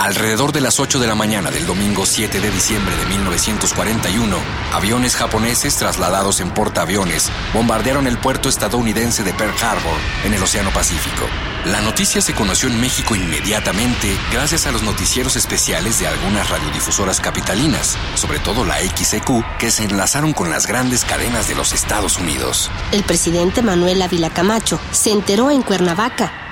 [0.00, 4.34] Alrededor de las 8 de la mañana del domingo 7 de diciembre de 1941,
[4.72, 10.70] aviones japoneses trasladados en portaaviones bombardearon el puerto estadounidense de Pearl Harbor en el Océano
[10.70, 11.26] Pacífico.
[11.66, 17.20] La noticia se conoció en México inmediatamente gracias a los noticieros especiales de algunas radiodifusoras
[17.20, 22.16] capitalinas, sobre todo la XEQ, que se enlazaron con las grandes cadenas de los Estados
[22.16, 22.70] Unidos.
[22.92, 26.49] El presidente Manuel Ávila Camacho se enteró en Cuernavaca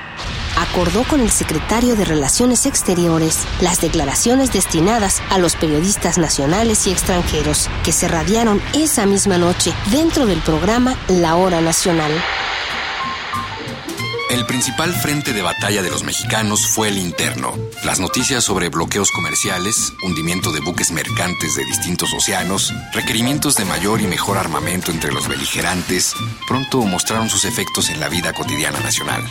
[0.71, 6.93] acordó con el secretario de Relaciones Exteriores las declaraciones destinadas a los periodistas nacionales y
[6.93, 12.13] extranjeros que se radiaron esa misma noche dentro del programa La Hora Nacional.
[14.31, 17.55] El principal frente de batalla de los mexicanos fue el interno.
[17.85, 24.03] Las noticias sobre bloqueos comerciales, hundimiento de buques mercantes de distintos océanos, requerimientos de mayor
[24.03, 26.15] y mejor armamento entre los beligerantes,
[26.47, 29.25] pronto mostraron sus efectos en la vida cotidiana nacional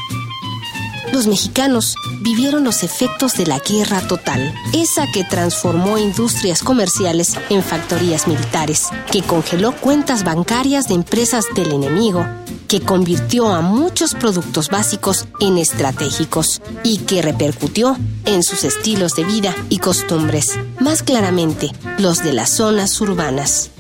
[1.13, 7.63] los mexicanos vivieron los efectos de la guerra total, esa que transformó industrias comerciales en
[7.63, 12.25] factorías militares, que congeló cuentas bancarias de empresas del enemigo,
[12.67, 19.23] que convirtió a muchos productos básicos en estratégicos y que repercutió en sus estilos de
[19.23, 23.71] vida y costumbres, más claramente los de las zonas urbanas.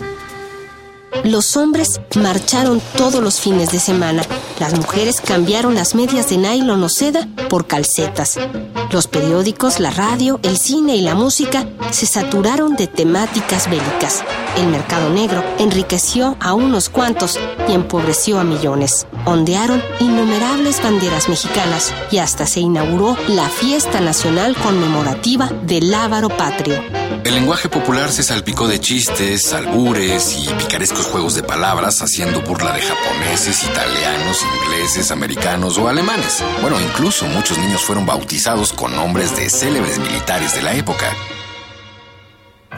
[1.23, 4.23] Los hombres marcharon todos los fines de semana.
[4.59, 8.37] Las mujeres cambiaron las medias de nylon o seda por calcetas.
[8.91, 14.23] Los periódicos, la radio, el cine y la música se saturaron de temáticas bélicas.
[14.57, 19.05] El mercado negro enriqueció a unos cuantos y empobreció a millones.
[19.25, 27.06] Ondearon innumerables banderas mexicanas y hasta se inauguró la fiesta nacional conmemorativa del Ávaro Patrio.
[27.23, 32.73] El lenguaje popular se salpicó de chistes, albures y picarescos juegos de palabras haciendo burla
[32.73, 36.43] de japoneses, italianos, ingleses, americanos o alemanes.
[36.61, 41.05] Bueno, incluso muchos niños fueron bautizados con nombres de célebres militares de la época.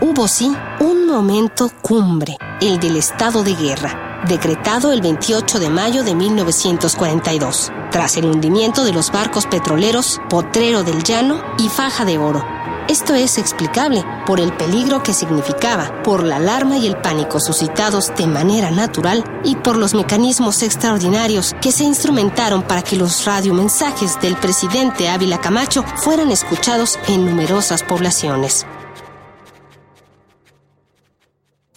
[0.01, 6.03] Hubo sí un momento cumbre, el del estado de guerra, decretado el 28 de mayo
[6.03, 12.17] de 1942, tras el hundimiento de los barcos petroleros Potrero del Llano y Faja de
[12.17, 17.39] Oro esto es explicable por el peligro que significaba, por la alarma y el pánico
[17.39, 23.25] suscitados de manera natural y por los mecanismos extraordinarios que se instrumentaron para que los
[23.25, 28.65] radiomensajes del presidente Ávila Camacho fueran escuchados en numerosas poblaciones.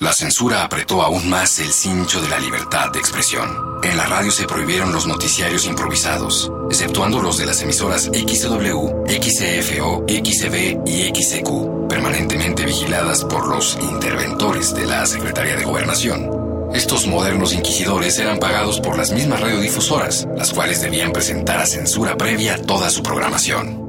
[0.02, 3.78] La censura apretó aún más el cincho de la libertad de expresión.
[3.84, 10.04] En la radio se prohibieron los noticiarios improvisados, exceptuando los de las emisoras XW, XFO,
[10.08, 16.28] XB y XQ, permanentemente vigiladas por los interventores de la Secretaría de Gobernación.
[16.74, 22.16] Estos modernos inquisidores eran pagados por las mismas radiodifusoras, las cuales debían presentar a censura
[22.16, 23.81] previa toda su programación.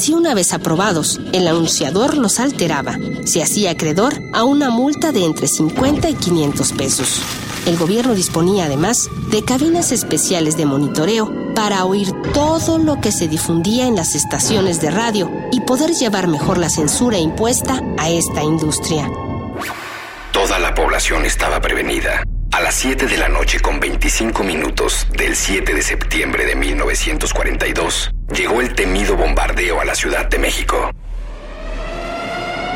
[0.00, 2.96] Si una vez aprobados, el anunciador los alteraba,
[3.26, 7.20] se hacía acreedor a una multa de entre 50 y 500 pesos.
[7.66, 13.28] El gobierno disponía además de cabinas especiales de monitoreo para oír todo lo que se
[13.28, 18.42] difundía en las estaciones de radio y poder llevar mejor la censura impuesta a esta
[18.42, 19.06] industria.
[20.32, 22.22] Toda la población estaba prevenida.
[22.52, 28.10] A las 7 de la noche con 25 minutos del 7 de septiembre de 1942,
[28.34, 30.90] llegó el temido bombardeo a la Ciudad de México.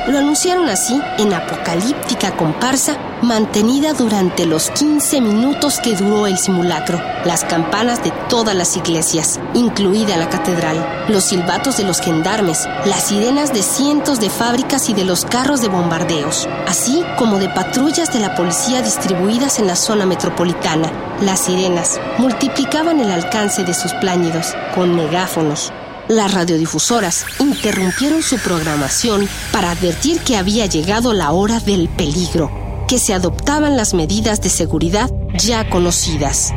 [0.07, 7.01] Lo anunciaron así en apocalíptica comparsa mantenida durante los 15 minutos que duró el simulacro.
[7.25, 13.05] Las campanas de todas las iglesias, incluida la catedral, los silbatos de los gendarmes, las
[13.05, 18.13] sirenas de cientos de fábricas y de los carros de bombardeos, así como de patrullas
[18.13, 20.93] de la policía distribuidas en la zona metropolitana.
[21.23, 25.73] Las sirenas multiplicaban el alcance de sus pláñidos con megáfonos,
[26.09, 32.65] las radiodifusoras interrumpieron su programación para advertir que había llegado la hora del peligro.
[32.87, 36.53] que se adoptaban las medidas de seguridad ya conocidas.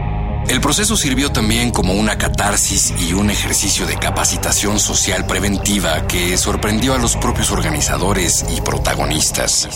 [0.50, 6.38] El proceso sirvió también como una catarsis y un ejercicio de capacitación social preventiva que
[6.38, 9.68] sorprendió a los propios organizadores y protagonistas.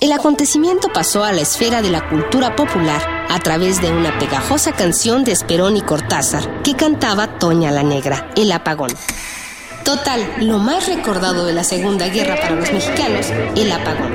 [0.00, 4.72] El acontecimiento pasó a la esfera de la cultura popular a través de una pegajosa
[4.72, 8.90] canción de Esperón y Cortázar que cantaba Toña la Negra, El Apagón.
[9.84, 14.12] Total, lo más recordado de la Segunda Guerra para los mexicanos, el apagón.